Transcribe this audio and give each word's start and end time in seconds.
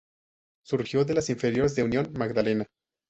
Surgió 0.65 1.05
de 1.05 1.13
las 1.13 1.29
inferiores 1.29 1.75
de 1.75 1.83
Union 1.83 2.11
Magdalena. 2.17 2.65